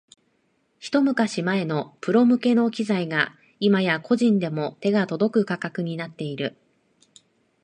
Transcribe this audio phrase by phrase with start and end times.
[0.79, 6.57] ひと昔前のプロ向けの機材が今や個人でも手が届く価格になっている